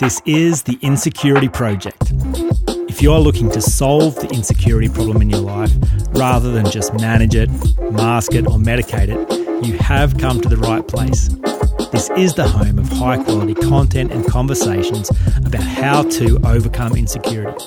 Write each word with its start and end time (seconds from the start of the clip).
This 0.00 0.20
is 0.26 0.64
the 0.64 0.76
Insecurity 0.82 1.48
Project. 1.48 2.12
If 2.88 3.00
you're 3.00 3.20
looking 3.20 3.48
to 3.52 3.60
solve 3.60 4.16
the 4.16 4.28
insecurity 4.28 4.88
problem 4.88 5.22
in 5.22 5.30
your 5.30 5.40
life 5.40 5.70
rather 6.08 6.50
than 6.50 6.68
just 6.68 6.92
manage 6.94 7.36
it, 7.36 7.48
mask 7.92 8.34
it, 8.34 8.44
or 8.46 8.58
medicate 8.58 9.08
it, 9.08 9.64
you 9.64 9.78
have 9.78 10.18
come 10.18 10.40
to 10.40 10.48
the 10.48 10.56
right 10.56 10.86
place. 10.86 11.28
This 11.92 12.10
is 12.16 12.34
the 12.34 12.46
home 12.46 12.80
of 12.80 12.88
high 12.88 13.22
quality 13.22 13.54
content 13.54 14.10
and 14.10 14.26
conversations 14.26 15.10
about 15.44 15.62
how 15.62 16.02
to 16.02 16.40
overcome 16.44 16.96
insecurity. 16.96 17.64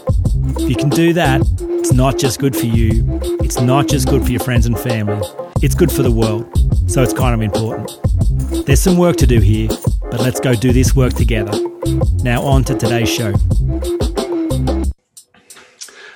If 0.59 0.69
you 0.69 0.75
can 0.75 0.89
do 0.89 1.13
that, 1.13 1.41
it's 1.61 1.93
not 1.93 2.17
just 2.17 2.39
good 2.39 2.57
for 2.57 2.65
you, 2.65 3.05
it's 3.41 3.61
not 3.61 3.87
just 3.87 4.09
good 4.09 4.25
for 4.25 4.31
your 4.31 4.41
friends 4.41 4.65
and 4.65 4.77
family, 4.77 5.25
it's 5.61 5.75
good 5.75 5.91
for 5.91 6.03
the 6.03 6.11
world. 6.11 6.45
So 6.91 7.01
it's 7.01 7.13
kind 7.13 7.33
of 7.33 7.41
important. 7.41 7.89
There's 8.65 8.81
some 8.81 8.97
work 8.97 9.15
to 9.17 9.27
do 9.27 9.39
here, 9.39 9.69
but 10.11 10.19
let's 10.19 10.41
go 10.41 10.53
do 10.53 10.73
this 10.73 10.93
work 10.93 11.13
together. 11.13 11.57
Now, 11.87 12.41
on 12.43 12.65
to 12.65 12.75
today's 12.75 13.07
show. 13.07 13.31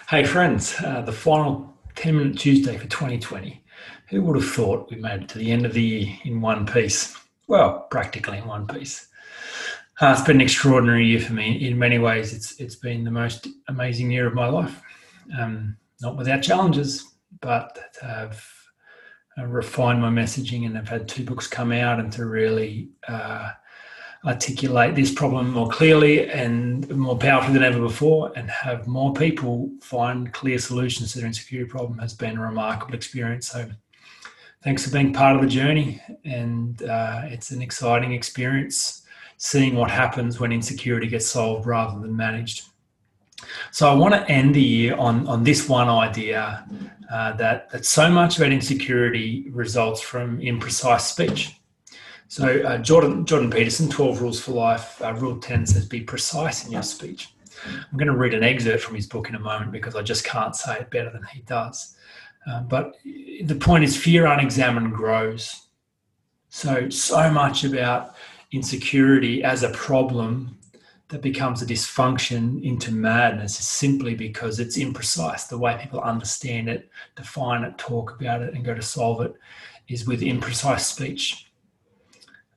Hey, 0.09 0.25
friends, 0.25 0.75
uh, 0.84 1.02
the 1.05 1.13
final 1.13 1.73
10 1.95 2.17
minute 2.17 2.38
Tuesday 2.38 2.77
for 2.77 2.88
2020. 2.88 3.63
Who 4.09 4.21
would 4.23 4.35
have 4.35 4.52
thought 4.52 4.91
we 4.91 4.98
made 4.98 5.21
it 5.21 5.29
to 5.29 5.38
the 5.38 5.49
end 5.49 5.65
of 5.65 5.71
the 5.71 5.81
year 5.81 6.17
in 6.26 6.41
one 6.41 6.65
piece? 6.65 7.17
Well, 7.48 7.88
practically 7.89 8.39
in 8.39 8.48
one 8.48 8.67
piece. 8.67 9.07
Uh, 10.02 10.12
it's 10.12 10.27
been 10.27 10.38
an 10.38 10.41
extraordinary 10.41 11.05
year 11.05 11.21
for 11.21 11.31
me. 11.31 11.65
In 11.65 11.79
many 11.79 11.99
ways, 11.99 12.34
it's 12.34 12.59
it's 12.59 12.76
been 12.76 13.05
the 13.05 13.12
most 13.12 13.48
amazing 13.70 14.12
year 14.12 14.27
of 14.27 14.34
my 14.34 14.48
life. 14.48 14.81
Um, 15.40 15.77
not 16.01 16.17
without 16.17 16.43
challenges, 16.43 17.13
but 17.40 17.79
I've 18.03 18.45
refined 19.38 20.01
my 20.01 20.09
messaging 20.09 20.65
and 20.65 20.77
I've 20.77 20.90
had 20.90 21.07
two 21.07 21.23
books 21.23 21.48
come 21.48 21.71
out 21.71 22.01
and 22.01 22.12
to 22.12 22.26
really 22.26 22.90
uh, 23.07 23.51
articulate 24.25 24.93
this 24.93 25.11
problem 25.11 25.52
more 25.52 25.67
clearly 25.70 26.29
and 26.29 26.87
more 26.90 27.18
powerfully 27.18 27.54
than 27.54 27.63
ever 27.63 27.79
before 27.79 28.32
and 28.35 28.49
have 28.49 28.87
more 28.87 29.13
people 29.13 29.71
find 29.82 30.32
clear 30.32 30.59
solutions 30.59 31.12
to 31.12 31.20
their 31.20 31.27
insecurity 31.27 31.70
problem 31.70 31.98
has 31.98 32.13
been 32.13 32.37
a 32.37 32.41
remarkable 32.41 32.93
experience. 32.93 33.48
So 33.48 33.68
thanks 34.63 34.85
for 34.85 34.91
being 34.91 35.12
part 35.12 35.35
of 35.35 35.41
the 35.41 35.48
journey 35.48 36.01
and 36.23 36.84
uh, 36.84 37.21
it's 37.26 37.49
an 37.49 37.63
exciting 37.63 38.13
experience 38.13 39.01
seeing 39.37 39.76
what 39.76 39.90
happens 39.90 40.40
when 40.40 40.51
insecurity 40.51 41.07
gets 41.07 41.26
solved 41.26 41.65
rather 41.65 41.99
than 41.99 42.15
managed. 42.15 42.65
So 43.71 43.90
I 43.90 43.93
want 43.96 44.13
to 44.13 44.29
end 44.29 44.53
the 44.53 44.62
year 44.62 44.96
on, 44.98 45.27
on 45.27 45.43
this 45.43 45.68
one 45.68 45.90
idea 45.90 46.63
uh, 47.12 47.34
that, 47.34 47.71
that 47.71 47.85
so 47.85 48.07
much 48.07 48.37
about 48.37 48.51
insecurity 48.51 49.48
results 49.49 49.99
from 49.99 50.40
imprecise 50.41 51.01
speech. 51.01 51.55
So 52.32 52.62
uh, 52.62 52.77
Jordan 52.77 53.26
Jordan 53.26 53.49
Peterson, 53.49 53.90
12 53.90 54.21
Rules 54.21 54.40
for 54.40 54.54
Life, 54.54 55.01
uh, 55.01 55.13
Rule 55.15 55.37
10 55.37 55.65
says 55.65 55.85
be 55.85 55.99
precise 55.99 56.65
in 56.65 56.71
your 56.71 56.82
speech. 56.82 57.34
I'm 57.68 57.98
going 57.98 58.07
to 58.07 58.15
read 58.15 58.34
an 58.34 58.41
excerpt 58.41 58.84
from 58.84 58.96
his 58.96 59.05
book 59.05 59.27
in 59.27 59.35
a 59.35 59.40
moment 59.40 59.74
because 59.74 59.98
I 59.98 60.01
just 60.01 60.24
can't 60.24 60.55
say 60.55 60.77
it 60.77 60.90
better 60.90 61.09
than 61.09 61.24
he 61.24 61.41
does. 61.41 61.93
Uh, 62.48 62.62
but 62.62 62.96
the 63.04 63.57
point 63.59 63.84
is 63.84 63.98
fear 63.98 64.28
unexamined 64.28 64.94
grows. 64.94 65.68
So, 66.47 66.90
so 66.90 67.29
much 67.29 67.66
about 67.66 68.16
insecurity 68.53 69.44
as 69.44 69.63
a 69.63 69.69
problem 69.72 70.57
that 71.09 71.22
becomes 71.22 71.62
a 71.62 71.66
dysfunction 71.66 72.63
into 72.63 72.94
madness 72.94 73.59
is 73.59 73.68
simply 73.68 74.16
because 74.16 74.62
it's 74.62 74.78
imprecise. 74.78 75.50
The 75.50 75.57
way 75.57 75.78
people 75.81 76.00
understand 76.00 76.69
it, 76.69 76.90
define 77.18 77.66
it, 77.66 77.78
talk 77.78 78.18
about 78.18 78.41
it, 78.41 78.53
and 78.53 78.63
go 78.63 78.74
to 78.74 78.81
solve 78.81 79.19
it 79.19 79.35
is 79.90 80.07
with 80.07 80.22
imprecise 80.22 80.85
speech. 80.85 81.50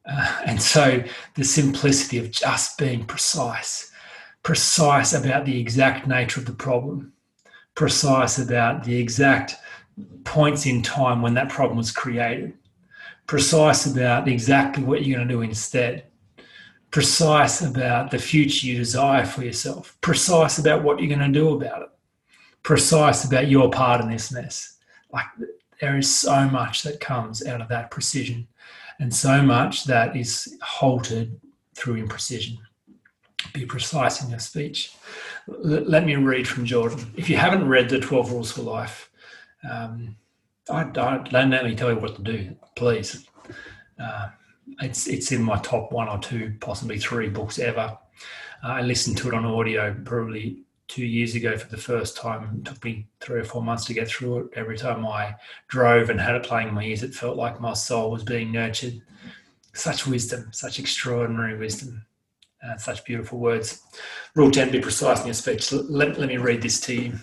Uh, 0.06 0.41
and 0.47 0.60
so 0.60 1.02
the 1.34 1.44
simplicity 1.44 2.19
of 2.19 2.30
just 2.30 2.78
being 2.78 3.05
precise, 3.05 3.91
precise 4.42 5.12
about 5.12 5.44
the 5.44 5.58
exact 5.58 6.06
nature 6.06 6.41
of 6.41 6.46
the 6.46 6.52
problem, 6.52 7.12
precise 7.74 8.39
about 8.39 8.84
the 8.84 8.96
exact 8.96 9.56
points 10.24 10.67
in 10.67 10.83
time 10.83 11.23
when 11.23 11.34
that 11.34 11.48
problem 11.48 11.77
was 11.77 11.90
created, 11.90 12.52
precise 13.27 13.86
about 13.86 14.29
exactly 14.29 14.83
what 14.83 15.05
you're 15.05 15.17
going 15.17 15.29
to 15.29 15.34
do 15.34 15.42
instead, 15.42 16.05
precise 16.90 17.61
about 17.62 18.11
the 18.11 18.18
future 18.18 18.67
you 18.67 18.77
desire 18.77 19.24
for 19.24 19.42
yourself, 19.42 19.96
precise 20.00 20.58
about 20.58 20.83
what 20.83 21.00
you're 21.00 21.17
going 21.17 21.33
to 21.33 21.39
do 21.39 21.55
about 21.55 21.83
it, 21.83 21.89
precise 22.62 23.24
about 23.24 23.48
your 23.48 23.70
part 23.70 24.00
in 24.00 24.11
this 24.11 24.30
mess. 24.30 24.79
Like 25.12 25.27
there 25.80 25.96
is 25.96 26.12
so 26.14 26.48
much 26.48 26.83
that 26.83 27.01
comes 27.01 27.46
out 27.46 27.61
of 27.61 27.68
that 27.68 27.90
precision 27.90 28.46
and 29.01 29.14
so 29.14 29.42
much 29.42 29.85
that 29.85 30.17
is 30.17 30.57
halted 30.62 31.40
through 31.74 32.05
imprecision. 32.07 32.58
Be 33.52 33.67
precise 33.67 34.23
in 34.23 34.30
your 34.30 34.39
speech. 34.39 34.95
L- 35.48 35.85
let 35.86 36.07
me 36.07 36.17
read 36.17 36.48
from 36.48 36.64
Jordan. 36.64 37.12
If 37.17 37.29
you 37.29 37.36
haven't 37.36 37.68
read 37.68 37.89
the 37.89 38.01
12 38.01 38.33
Rules 38.33 38.52
for 38.52 38.62
Life, 38.62 39.11
um, 39.68 40.17
I, 40.70 40.85
don't 40.85 41.30
let 41.33 41.48
me 41.64 41.74
tell 41.74 41.91
you 41.92 41.98
what 41.98 42.17
to 42.17 42.23
do, 42.23 42.56
please. 42.74 43.27
Uh, 43.98 44.29
it's 44.80 45.06
it's 45.06 45.30
in 45.30 45.42
my 45.42 45.58
top 45.58 45.92
one 45.92 46.08
or 46.08 46.18
two, 46.18 46.55
possibly 46.61 46.98
three 46.98 47.29
books 47.29 47.58
ever. 47.58 47.98
I 48.62 48.80
listened 48.80 49.18
to 49.18 49.29
it 49.29 49.35
on 49.35 49.45
audio 49.45 49.95
probably 50.05 50.62
two 50.89 51.05
years 51.05 51.34
ago 51.34 51.56
for 51.56 51.68
the 51.68 51.77
first 51.77 52.17
time. 52.17 52.58
It 52.58 52.64
took 52.67 52.84
me 52.84 53.06
three 53.20 53.40
or 53.40 53.45
four 53.45 53.62
months 53.62 53.84
to 53.86 53.95
get 53.95 54.08
through 54.08 54.39
it. 54.39 54.46
Every 54.55 54.77
time 54.77 55.06
I 55.06 55.34
drove 55.68 56.11
and 56.11 56.20
had 56.20 56.34
it 56.34 56.45
playing 56.45 56.68
in 56.68 56.74
my 56.74 56.84
ears, 56.84 57.02
it 57.02 57.14
felt 57.14 57.36
like 57.36 57.61
my 57.61 57.72
soul 57.72 58.11
was 58.11 58.24
being 58.24 58.52
nurtured. 58.52 59.00
Such 59.73 60.06
wisdom, 60.06 60.48
such 60.52 60.78
extraordinary 60.78 61.58
wisdom, 61.58 62.05
uh, 62.62 62.77
such 62.77 63.05
beautiful 63.05 63.39
words. 63.39 63.83
Rule 64.34 64.50
10 64.50 64.70
be 64.70 64.80
precise 64.80 65.20
in 65.20 65.27
your 65.27 65.34
speech. 65.34 65.73
Let, 65.73 66.18
let 66.18 66.28
me 66.28 66.36
read 66.36 66.62
this 66.62 66.80
to 66.83 66.94
you. 66.94 67.18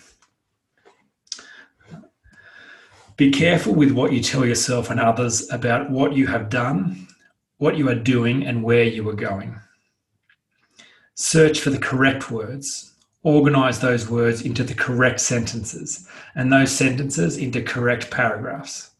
Be 3.16 3.31
careful 3.31 3.75
with 3.75 3.91
what 3.91 4.11
you 4.11 4.21
tell 4.21 4.45
yourself 4.45 4.89
and 4.89 5.00
others 5.00 5.50
about 5.51 5.91
what 5.91 6.13
you 6.13 6.25
have 6.27 6.50
done, 6.50 7.07
what 7.57 7.77
you 7.77 7.88
are 7.88 7.95
doing, 7.95 8.45
and 8.45 8.63
where 8.63 8.83
you 8.83 9.07
are 9.07 9.13
going. 9.13 9.59
Search 11.13 11.59
for 11.59 11.69
the 11.69 11.77
correct 11.77 12.31
words 12.31 12.91
organize 13.23 13.79
those 13.79 14.09
words 14.09 14.41
into 14.41 14.63
the 14.63 14.73
correct 14.73 15.19
sentences 15.19 16.07
and 16.35 16.51
those 16.51 16.71
sentences 16.71 17.37
into 17.37 17.61
correct 17.61 18.09
paragraphs. 18.09 18.91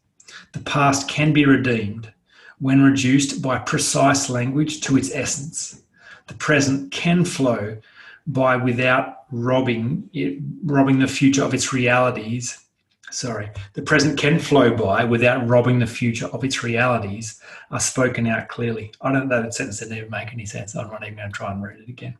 The 0.52 0.60
past 0.60 1.08
can 1.08 1.32
be 1.32 1.44
redeemed 1.44 2.12
when 2.58 2.82
reduced 2.82 3.42
by 3.42 3.58
precise 3.58 4.30
language 4.30 4.80
to 4.82 4.96
its 4.96 5.12
essence. 5.12 5.82
The 6.28 6.34
present 6.34 6.92
can 6.92 7.24
flow 7.24 7.78
by 8.26 8.56
without 8.56 9.24
robbing 9.32 10.08
it, 10.12 10.38
robbing 10.62 11.00
the 11.00 11.08
future 11.08 11.42
of 11.42 11.54
its 11.54 11.72
realities. 11.72 12.64
Sorry, 13.10 13.50
the 13.74 13.82
present 13.82 14.18
can 14.18 14.38
flow 14.38 14.74
by 14.74 15.04
without 15.04 15.46
robbing 15.48 15.80
the 15.80 15.86
future 15.86 16.26
of 16.26 16.44
its 16.44 16.62
realities 16.62 17.42
are 17.70 17.80
spoken 17.80 18.26
out 18.26 18.48
clearly. 18.48 18.92
I 19.00 19.12
don't 19.12 19.28
know 19.28 19.42
that 19.42 19.54
sentence 19.54 19.80
didn't 19.80 19.98
even 19.98 20.10
make 20.10 20.32
any 20.32 20.46
sense. 20.46 20.76
I'm 20.76 20.88
not 20.88 21.02
even 21.02 21.16
going 21.16 21.28
to 21.30 21.36
try 21.36 21.50
and 21.50 21.62
read 21.62 21.80
it 21.80 21.88
again. 21.88 22.16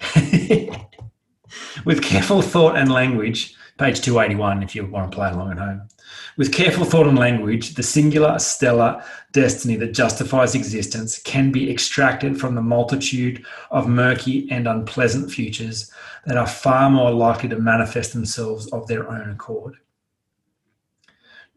With 1.84 2.02
careful 2.02 2.42
thought 2.42 2.76
and 2.76 2.92
language, 2.92 3.54
page 3.78 4.00
281 4.00 4.62
if 4.62 4.74
you 4.74 4.86
want 4.86 5.10
to 5.10 5.16
play 5.16 5.30
along 5.30 5.52
at 5.52 5.58
home. 5.58 5.88
With 6.36 6.52
careful 6.52 6.84
thought 6.84 7.06
and 7.06 7.18
language, 7.18 7.74
the 7.74 7.82
singular 7.82 8.38
stellar 8.38 9.02
destiny 9.32 9.76
that 9.76 9.94
justifies 9.94 10.54
existence 10.54 11.18
can 11.22 11.50
be 11.50 11.70
extracted 11.70 12.38
from 12.38 12.54
the 12.54 12.62
multitude 12.62 13.44
of 13.70 13.88
murky 13.88 14.50
and 14.50 14.66
unpleasant 14.66 15.30
futures 15.30 15.90
that 16.26 16.36
are 16.36 16.46
far 16.46 16.90
more 16.90 17.10
likely 17.10 17.48
to 17.48 17.58
manifest 17.58 18.12
themselves 18.12 18.66
of 18.68 18.86
their 18.86 19.08
own 19.08 19.30
accord. 19.30 19.76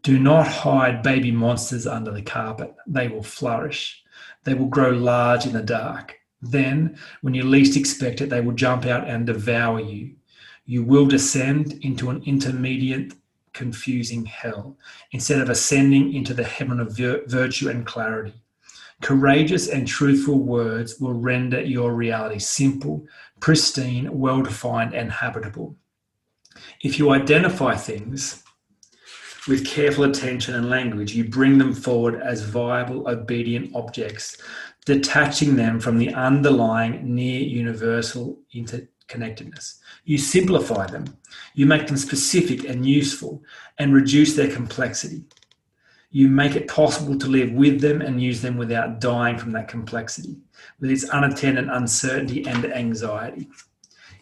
Do 0.02 0.18
not 0.18 0.46
hide 0.46 1.02
baby 1.02 1.30
monsters 1.30 1.86
under 1.86 2.10
the 2.10 2.22
carpet. 2.22 2.74
They 2.86 3.08
will 3.08 3.22
flourish. 3.22 4.02
They 4.44 4.54
will 4.54 4.66
grow 4.66 4.90
large 4.90 5.46
in 5.46 5.54
the 5.54 5.62
dark. 5.62 6.18
Then, 6.44 6.98
when 7.22 7.34
you 7.34 7.42
least 7.42 7.76
expect 7.76 8.20
it, 8.20 8.28
they 8.28 8.40
will 8.40 8.52
jump 8.52 8.84
out 8.84 9.08
and 9.08 9.26
devour 9.26 9.80
you. 9.80 10.14
You 10.66 10.82
will 10.82 11.06
descend 11.06 11.72
into 11.82 12.10
an 12.10 12.22
intermediate, 12.24 13.14
confusing 13.54 14.24
hell 14.26 14.76
instead 15.12 15.40
of 15.40 15.48
ascending 15.48 16.12
into 16.12 16.34
the 16.34 16.44
heaven 16.44 16.80
of 16.80 16.96
virtue 16.96 17.70
and 17.70 17.86
clarity. 17.86 18.34
Courageous 19.00 19.68
and 19.68 19.86
truthful 19.86 20.38
words 20.38 21.00
will 21.00 21.14
render 21.14 21.62
your 21.62 21.94
reality 21.94 22.38
simple, 22.38 23.06
pristine, 23.40 24.18
well 24.18 24.42
defined, 24.42 24.94
and 24.94 25.10
habitable. 25.10 25.76
If 26.82 26.98
you 26.98 27.10
identify 27.10 27.74
things 27.74 28.42
with 29.46 29.66
careful 29.66 30.04
attention 30.04 30.54
and 30.54 30.70
language, 30.70 31.14
you 31.14 31.24
bring 31.28 31.58
them 31.58 31.74
forward 31.74 32.20
as 32.22 32.42
viable, 32.42 33.08
obedient 33.08 33.74
objects 33.74 34.38
detaching 34.84 35.56
them 35.56 35.80
from 35.80 35.98
the 35.98 36.12
underlying 36.12 37.14
near 37.14 37.40
universal 37.40 38.38
interconnectedness. 38.54 39.78
You 40.04 40.18
simplify 40.18 40.86
them, 40.86 41.04
you 41.54 41.66
make 41.66 41.86
them 41.86 41.96
specific 41.96 42.64
and 42.68 42.86
useful, 42.86 43.42
and 43.78 43.94
reduce 43.94 44.34
their 44.34 44.52
complexity. 44.52 45.24
You 46.10 46.28
make 46.28 46.54
it 46.54 46.68
possible 46.68 47.18
to 47.18 47.26
live 47.26 47.52
with 47.52 47.80
them 47.80 48.00
and 48.00 48.22
use 48.22 48.40
them 48.40 48.56
without 48.56 49.00
dying 49.00 49.36
from 49.36 49.52
that 49.52 49.68
complexity, 49.68 50.36
with 50.78 50.90
its 50.90 51.04
unattended 51.12 51.68
uncertainty 51.68 52.46
and 52.46 52.64
anxiety. 52.66 53.48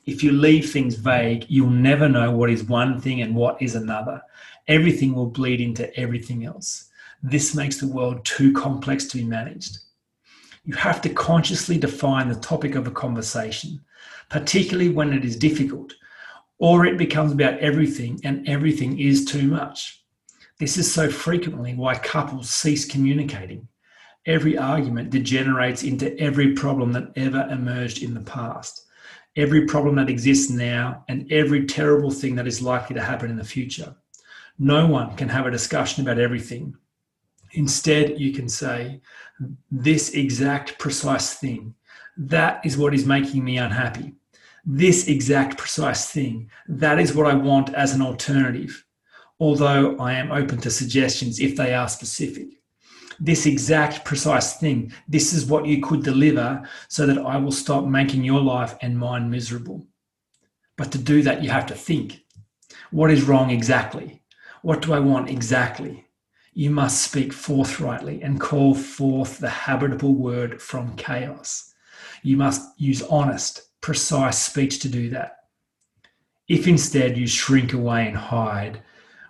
If 0.07 0.25
you 0.25 0.33
leave 0.33 0.71
things 0.71 0.95
vague, 0.95 1.45
you'll 1.49 1.71
never 1.71 2.09
know 2.09 2.31
what 2.31 2.51
is 2.51 2.65
one 2.65 3.01
thing 3.01 3.21
and 3.21 3.35
what 3.35 3.61
is 3.61 3.75
another. 3.75 4.23
Everything 4.69 5.15
will 5.15 5.27
bleed 5.27 5.61
into 5.61 5.95
everything 5.99 6.45
else. 6.45 6.89
This 7.23 7.55
makes 7.55 7.79
the 7.79 7.87
world 7.87 8.25
too 8.25 8.53
complex 8.53 9.05
to 9.07 9.19
be 9.19 9.25
managed. 9.25 9.79
You 10.65 10.75
have 10.75 11.03
to 11.03 11.09
consciously 11.09 11.77
define 11.77 12.29
the 12.29 12.37
topic 12.37 12.77
of 12.77 12.87
a 12.87 12.93
conversation, 12.93 13.81
particularly 14.29 14.91
when 14.91 15.13
it 15.13 15.25
is 15.25 15.37
difficult, 15.37 15.95
or 16.59 16.87
it 16.87 16.97
becomes 16.97 17.33
about 17.33 17.59
everything 17.59 18.21
and 18.23 18.49
everything 18.49 18.99
is 19.01 19.25
too 19.25 19.49
much. 19.49 20.05
This 20.61 20.77
is 20.77 20.93
so 20.93 21.11
frequently 21.11 21.75
why 21.75 21.97
couples 21.97 22.49
cease 22.49 22.85
communicating. 22.85 23.67
Every 24.27 24.57
argument 24.57 25.11
degenerates 25.11 25.83
into 25.83 26.17
every 26.21 26.53
problem 26.53 26.93
that 26.93 27.11
ever 27.17 27.49
emerged 27.51 28.05
in 28.05 28.15
the 28.15 28.21
past, 28.21 28.87
every 29.35 29.67
problem 29.67 29.97
that 29.97 30.09
exists 30.09 30.49
now, 30.49 31.05
and 31.09 31.31
every 31.33 31.67
terrible 31.67 32.13
thing 32.13 32.37
that 32.37 32.47
is 32.47 32.63
likely 32.63 32.95
to 32.95 33.03
happen 33.03 33.31
in 33.31 33.37
the 33.37 33.43
future. 33.43 33.97
No 34.61 34.87
one 34.87 35.17
can 35.17 35.29
have 35.29 35.47
a 35.47 35.51
discussion 35.51 36.05
about 36.05 36.21
everything. 36.21 36.77
Instead, 37.55 38.21
you 38.21 38.33
can 38.33 38.49
say, 38.49 39.01
This 39.71 40.11
exact 40.11 40.79
precise 40.79 41.35
thing, 41.35 41.75
that 42.17 42.65
is 42.65 42.77
what 42.77 42.95
is 42.95 43.07
making 43.07 43.45
me 43.45 43.59
unhappy. 43.59 44.15
This 44.65 45.09
exact 45.09 45.59
precise 45.59 46.11
thing, 46.11 46.51
that 46.69 46.99
is 46.99 47.15
what 47.15 47.27
I 47.27 47.35
want 47.35 47.75
as 47.75 47.95
an 47.95 48.03
alternative 48.03 48.85
although 49.43 49.97
I 49.97 50.13
am 50.13 50.31
open 50.31 50.59
to 50.59 50.71
suggestions 50.71 51.41
if 51.41 51.57
they 51.57 51.75
are 51.75 51.89
specific. 51.89 52.47
This 53.19 53.45
exact 53.45 54.05
precise 54.05 54.55
thing, 54.59 54.93
this 55.09 55.33
is 55.33 55.47
what 55.47 55.67
you 55.67 55.83
could 55.83 56.05
deliver 56.05 56.63
so 56.87 57.07
that 57.07 57.19
I 57.19 57.39
will 57.39 57.51
stop 57.51 57.85
making 57.85 58.23
your 58.23 58.41
life 58.41 58.77
and 58.83 58.97
mine 58.97 59.29
miserable. 59.29 59.85
But 60.79 60.93
to 60.93 60.99
do 60.99 61.23
that, 61.23 61.43
you 61.43 61.51
have 61.51 61.67
to 61.67 61.75
think 61.75 62.21
what 62.93 63.11
is 63.11 63.25
wrong 63.25 63.51
exactly? 63.51 64.23
What 64.63 64.81
do 64.81 64.93
I 64.93 65.01
want 65.01 65.29
exactly? 65.29 66.07
You 66.55 66.71
must 66.71 67.03
speak 67.03 67.33
forthrightly 67.33 68.23
and 68.23 68.41
call 68.41 68.75
forth 68.75 69.39
the 69.39 69.49
habitable 69.49 70.15
word 70.15 70.61
from 70.61 70.97
chaos. 70.97 71.73
You 72.23 72.37
must 72.37 72.79
use 72.79 73.03
honest, 73.03 73.63
precise 73.81 74.39
speech 74.39 74.81
to 74.81 74.89
do 74.89 75.09
that. 75.11 75.37
If 76.49 76.69
instead 76.69 77.17
you 77.17 77.27
shrink 77.27 77.73
away 77.73 78.07
and 78.07 78.17
hide, 78.17 78.83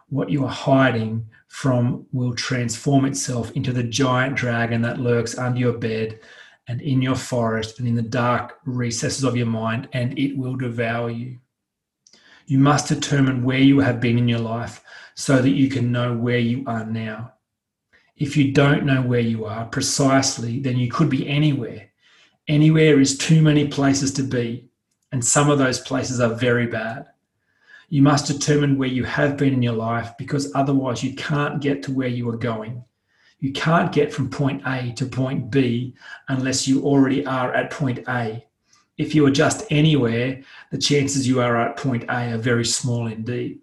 what 0.08 0.30
you 0.30 0.44
are 0.44 0.50
hiding 0.50 1.28
from 1.46 2.06
will 2.12 2.34
transform 2.34 3.04
itself 3.04 3.52
into 3.52 3.72
the 3.72 3.84
giant 3.84 4.34
dragon 4.34 4.82
that 4.82 4.98
lurks 4.98 5.38
under 5.38 5.60
your 5.60 5.78
bed 5.78 6.18
and 6.66 6.82
in 6.82 7.00
your 7.00 7.14
forest 7.14 7.78
and 7.78 7.86
in 7.86 7.94
the 7.94 8.02
dark 8.02 8.58
recesses 8.64 9.24
of 9.24 9.36
your 9.36 9.46
mind, 9.46 9.88
and 9.92 10.18
it 10.18 10.36
will 10.36 10.56
devour 10.56 11.10
you. 11.10 11.38
You 12.46 12.58
must 12.58 12.88
determine 12.88 13.44
where 13.44 13.58
you 13.58 13.80
have 13.80 14.00
been 14.00 14.18
in 14.18 14.28
your 14.28 14.40
life 14.40 14.82
so 15.14 15.40
that 15.40 15.50
you 15.50 15.68
can 15.68 15.92
know 15.92 16.14
where 16.14 16.38
you 16.38 16.64
are 16.66 16.84
now. 16.84 17.32
If 18.16 18.36
you 18.36 18.52
don't 18.52 18.84
know 18.84 19.02
where 19.02 19.20
you 19.20 19.44
are 19.44 19.64
precisely, 19.66 20.60
then 20.60 20.76
you 20.76 20.90
could 20.90 21.10
be 21.10 21.28
anywhere. 21.28 21.90
Anywhere 22.48 23.00
is 23.00 23.18
too 23.18 23.42
many 23.42 23.68
places 23.68 24.12
to 24.14 24.22
be, 24.22 24.68
and 25.12 25.24
some 25.24 25.50
of 25.50 25.58
those 25.58 25.80
places 25.80 26.20
are 26.20 26.34
very 26.34 26.66
bad. 26.66 27.06
You 27.88 28.02
must 28.02 28.26
determine 28.26 28.78
where 28.78 28.88
you 28.88 29.04
have 29.04 29.36
been 29.36 29.52
in 29.52 29.62
your 29.62 29.74
life 29.74 30.12
because 30.18 30.50
otherwise 30.54 31.04
you 31.04 31.14
can't 31.14 31.60
get 31.60 31.82
to 31.84 31.92
where 31.92 32.08
you 32.08 32.28
are 32.30 32.36
going. 32.36 32.84
You 33.38 33.52
can't 33.52 33.92
get 33.92 34.12
from 34.12 34.30
point 34.30 34.62
A 34.66 34.92
to 34.92 35.04
point 35.04 35.50
B 35.50 35.94
unless 36.28 36.66
you 36.66 36.84
already 36.84 37.26
are 37.26 37.52
at 37.52 37.70
point 37.70 37.98
A. 38.08 38.46
If 38.98 39.14
you 39.14 39.26
are 39.26 39.32
just 39.32 39.64
anywhere, 39.70 40.42
the 40.70 40.78
chances 40.78 41.26
you 41.26 41.40
are 41.40 41.56
at 41.56 41.76
point 41.76 42.04
A 42.04 42.32
are 42.32 42.38
very 42.38 42.64
small 42.64 43.08
indeed. 43.08 43.60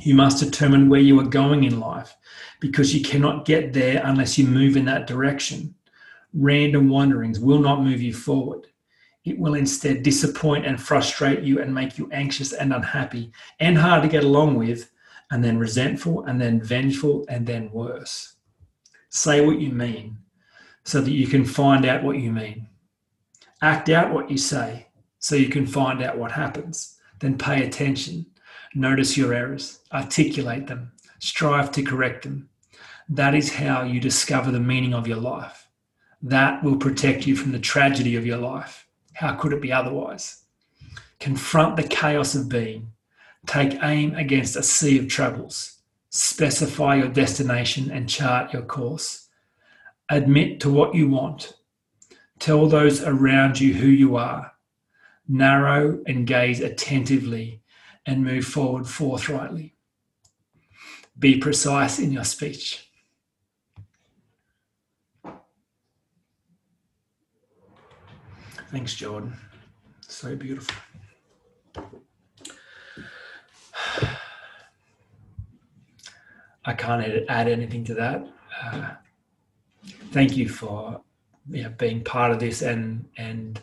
You 0.00 0.14
must 0.14 0.42
determine 0.42 0.88
where 0.88 1.00
you 1.00 1.18
are 1.20 1.26
going 1.26 1.64
in 1.64 1.80
life 1.80 2.16
because 2.60 2.94
you 2.94 3.02
cannot 3.02 3.44
get 3.44 3.72
there 3.72 4.02
unless 4.04 4.36
you 4.36 4.46
move 4.46 4.76
in 4.76 4.84
that 4.86 5.06
direction. 5.06 5.74
Random 6.32 6.88
wanderings 6.88 7.38
will 7.38 7.60
not 7.60 7.82
move 7.82 8.02
you 8.02 8.12
forward. 8.12 8.66
It 9.24 9.38
will 9.38 9.54
instead 9.54 10.02
disappoint 10.02 10.66
and 10.66 10.80
frustrate 10.80 11.42
you 11.42 11.60
and 11.60 11.74
make 11.74 11.96
you 11.96 12.10
anxious 12.12 12.52
and 12.52 12.72
unhappy 12.74 13.32
and 13.60 13.78
hard 13.78 14.02
to 14.02 14.08
get 14.08 14.24
along 14.24 14.56
with, 14.56 14.90
and 15.30 15.42
then 15.42 15.58
resentful 15.58 16.24
and 16.24 16.40
then 16.40 16.60
vengeful 16.60 17.24
and 17.28 17.46
then 17.46 17.70
worse. 17.72 18.36
Say 19.08 19.44
what 19.44 19.58
you 19.58 19.70
mean 19.70 20.18
so 20.84 21.00
that 21.00 21.10
you 21.10 21.26
can 21.26 21.44
find 21.44 21.86
out 21.86 22.02
what 22.02 22.18
you 22.18 22.30
mean. 22.30 22.68
Act 23.62 23.88
out 23.88 24.12
what 24.12 24.30
you 24.30 24.36
say 24.36 24.88
so 25.18 25.36
you 25.36 25.48
can 25.48 25.66
find 25.66 26.02
out 26.02 26.18
what 26.18 26.32
happens. 26.32 26.98
Then 27.20 27.38
pay 27.38 27.66
attention. 27.66 28.26
Notice 28.76 29.16
your 29.16 29.32
errors, 29.32 29.78
articulate 29.92 30.66
them, 30.66 30.90
strive 31.20 31.70
to 31.72 31.82
correct 31.82 32.24
them. 32.24 32.48
That 33.08 33.34
is 33.34 33.54
how 33.54 33.84
you 33.84 34.00
discover 34.00 34.50
the 34.50 34.58
meaning 34.58 34.94
of 34.94 35.06
your 35.06 35.18
life. 35.18 35.68
That 36.20 36.64
will 36.64 36.76
protect 36.76 37.24
you 37.26 37.36
from 37.36 37.52
the 37.52 37.60
tragedy 37.60 38.16
of 38.16 38.26
your 38.26 38.38
life. 38.38 38.88
How 39.12 39.34
could 39.36 39.52
it 39.52 39.62
be 39.62 39.72
otherwise? 39.72 40.42
Confront 41.20 41.76
the 41.76 41.84
chaos 41.84 42.34
of 42.34 42.48
being. 42.48 42.90
Take 43.46 43.78
aim 43.82 44.16
against 44.16 44.56
a 44.56 44.62
sea 44.62 44.98
of 44.98 45.06
troubles. 45.06 45.78
Specify 46.10 46.96
your 46.96 47.08
destination 47.08 47.92
and 47.92 48.08
chart 48.08 48.52
your 48.52 48.62
course. 48.62 49.28
Admit 50.08 50.58
to 50.60 50.70
what 50.70 50.94
you 50.94 51.08
want. 51.08 51.54
Tell 52.40 52.66
those 52.66 53.04
around 53.04 53.60
you 53.60 53.74
who 53.74 53.86
you 53.86 54.16
are. 54.16 54.52
Narrow 55.28 56.02
and 56.06 56.26
gaze 56.26 56.60
attentively 56.60 57.62
and 58.06 58.24
move 58.24 58.44
forward 58.44 58.86
forthrightly. 58.86 59.74
Be 61.18 61.38
precise 61.38 61.98
in 61.98 62.12
your 62.12 62.24
speech. 62.24 62.90
Thanks, 68.70 68.94
Jordan. 68.94 69.36
So 70.00 70.34
beautiful. 70.34 70.74
I 76.64 76.72
can't 76.72 77.24
add 77.28 77.46
anything 77.46 77.84
to 77.84 77.94
that. 77.94 78.26
Uh, 78.62 78.94
thank 80.12 80.36
you 80.36 80.48
for 80.48 81.00
you 81.50 81.64
know, 81.64 81.68
being 81.70 82.02
part 82.02 82.32
of 82.32 82.38
this 82.40 82.62
and 82.62 83.08
and 83.16 83.60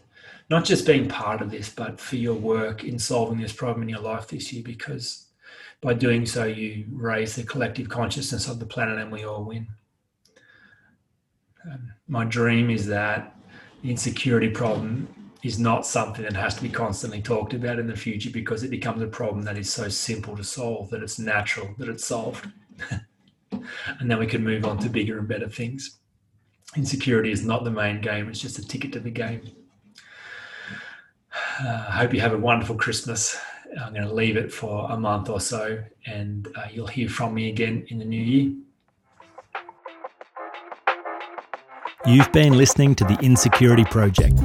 not 0.51 0.65
just 0.65 0.85
being 0.85 1.07
part 1.07 1.41
of 1.41 1.49
this, 1.49 1.69
but 1.69 1.97
for 1.97 2.17
your 2.17 2.33
work 2.33 2.83
in 2.83 2.99
solving 2.99 3.39
this 3.39 3.53
problem 3.53 3.83
in 3.83 3.87
your 3.87 4.01
life 4.01 4.27
this 4.27 4.51
year. 4.51 4.61
Because 4.61 5.27
by 5.79 5.93
doing 5.93 6.25
so, 6.25 6.43
you 6.43 6.85
raise 6.91 7.37
the 7.37 7.43
collective 7.43 7.87
consciousness 7.87 8.49
of 8.49 8.59
the 8.59 8.65
planet, 8.65 8.99
and 8.99 9.09
we 9.09 9.23
all 9.23 9.45
win. 9.45 9.65
Um, 11.63 11.93
my 12.09 12.25
dream 12.25 12.69
is 12.69 12.85
that 12.87 13.33
the 13.81 13.91
insecurity 13.91 14.49
problem 14.49 15.07
is 15.41 15.57
not 15.57 15.85
something 15.85 16.25
that 16.25 16.35
has 16.35 16.55
to 16.55 16.61
be 16.61 16.69
constantly 16.69 17.21
talked 17.21 17.53
about 17.53 17.79
in 17.79 17.87
the 17.87 17.95
future 17.95 18.29
because 18.29 18.61
it 18.63 18.71
becomes 18.71 19.01
a 19.01 19.07
problem 19.07 19.43
that 19.43 19.57
is 19.57 19.71
so 19.71 19.87
simple 19.87 20.35
to 20.35 20.43
solve 20.43 20.89
that 20.89 21.01
it's 21.01 21.17
natural 21.17 21.73
that 21.77 21.87
it's 21.87 22.05
solved. 22.05 22.45
and 23.51 24.11
then 24.11 24.19
we 24.19 24.27
can 24.27 24.43
move 24.43 24.65
on 24.65 24.77
to 24.79 24.89
bigger 24.89 25.17
and 25.17 25.29
better 25.29 25.47
things. 25.47 25.99
Insecurity 26.75 27.31
is 27.31 27.45
not 27.45 27.63
the 27.63 27.71
main 27.71 28.01
game, 28.01 28.27
it's 28.27 28.41
just 28.41 28.59
a 28.59 28.67
ticket 28.67 28.91
to 28.91 28.99
the 28.99 29.09
game. 29.09 29.49
Uh, 31.59 31.85
I 31.87 31.91
hope 31.91 32.13
you 32.13 32.21
have 32.21 32.33
a 32.33 32.37
wonderful 32.37 32.75
Christmas. 32.75 33.37
I'm 33.79 33.93
going 33.93 34.07
to 34.07 34.13
leave 34.13 34.37
it 34.37 34.51
for 34.51 34.89
a 34.89 34.97
month 34.97 35.29
or 35.29 35.39
so, 35.39 35.83
and 36.05 36.47
uh, 36.55 36.67
you'll 36.71 36.87
hear 36.87 37.09
from 37.09 37.33
me 37.33 37.49
again 37.49 37.85
in 37.89 37.99
the 37.99 38.05
new 38.05 38.21
year. 38.21 38.53
You've 42.05 42.31
been 42.31 42.57
listening 42.57 42.95
to 42.95 43.03
the 43.03 43.17
Insecurity 43.21 43.83
Project. 43.85 44.35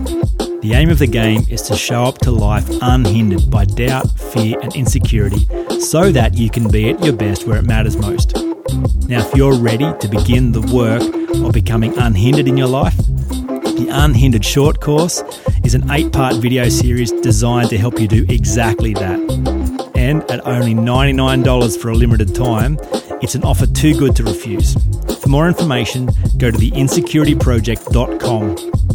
The 0.63 0.73
aim 0.75 0.91
of 0.91 0.99
the 0.99 1.07
game 1.07 1.43
is 1.49 1.63
to 1.63 1.77
show 1.77 2.05
up 2.05 2.19
to 2.19 2.31
life 2.31 2.69
unhindered 2.83 3.51
by 3.51 3.65
doubt, 3.65 4.11
fear, 4.19 4.59
and 4.61 4.75
insecurity 4.75 5.47
so 5.81 6.13
that 6.13 6.35
you 6.35 6.51
can 6.51 6.71
be 6.71 6.91
at 6.91 7.03
your 7.03 7.15
best 7.15 7.47
where 7.47 7.59
it 7.59 7.65
matters 7.65 7.97
most. 7.97 8.37
Now, 9.09 9.21
if 9.21 9.35
you're 9.35 9.57
ready 9.57 9.91
to 10.01 10.09
begin 10.09 10.53
the 10.53 10.61
work 10.61 11.03
of 11.47 11.53
becoming 11.53 11.97
unhindered 11.97 12.49
in 12.49 12.57
your 12.57 12.69
life, 12.69 12.99
the 13.87 14.05
Unhindered 14.05 14.45
Short 14.45 14.81
Course 14.81 15.23
is 15.65 15.75
an 15.75 15.91
eight 15.91 16.13
part 16.13 16.37
video 16.37 16.69
series 16.69 17.11
designed 17.13 17.71
to 17.71 17.79
help 17.79 17.99
you 18.01 18.09
do 18.09 18.27
exactly 18.29 18.93
that. 18.95 19.21
And 19.95 20.29
at 20.31 20.45
only 20.47 20.75
$99 20.75 21.81
for 21.81 21.91
a 21.91 21.95
limited 21.95 22.35
time, 22.35 22.79
it's 23.23 23.37
an 23.37 23.45
offer 23.45 23.67
too 23.67 23.97
good 23.97 24.17
to 24.17 24.25
refuse. 24.25 24.75
For 25.23 25.29
more 25.29 25.47
information, 25.47 26.07
go 26.37 26.51
to 26.51 26.59
theinsecurityproject.com 26.59 28.86